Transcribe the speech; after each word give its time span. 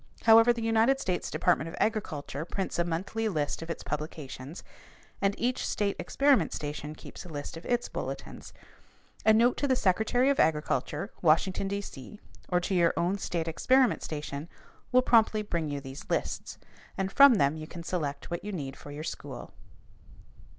However, 0.23 0.51
the 0.51 0.63
United 0.63 0.99
States 0.99 1.29
Department 1.29 1.67
of 1.67 1.75
Agriculture 1.79 2.43
prints 2.43 2.79
a 2.79 2.83
monthly 2.83 3.29
list 3.29 3.61
of 3.61 3.69
its 3.69 3.83
publications, 3.83 4.63
and 5.21 5.35
each 5.39 5.63
state 5.63 5.95
experiment 5.99 6.53
station 6.53 6.95
keeps 6.95 7.23
a 7.23 7.29
list 7.29 7.55
of 7.55 7.67
its 7.67 7.87
bulletins. 7.87 8.51
A 9.27 9.31
note 9.33 9.57
to 9.57 9.67
the 9.67 9.75
Secretary 9.75 10.31
of 10.31 10.39
Agriculture, 10.39 11.11
Washington, 11.21 11.67
D.C., 11.67 12.19
or 12.49 12.59
to 12.61 12.73
your 12.73 12.95
own 12.97 13.19
state 13.19 13.47
experiment 13.47 14.01
station 14.01 14.49
will 14.91 15.03
promptly 15.03 15.43
bring 15.43 15.69
you 15.69 15.79
these 15.79 16.09
lists, 16.09 16.57
and 16.97 17.11
from 17.11 17.35
them 17.35 17.55
you 17.55 17.67
can 17.67 17.83
select 17.83 18.31
what 18.31 18.43
you 18.43 18.51
need 18.51 18.75
for 18.75 18.89
your 18.89 19.03
school. 19.03 19.51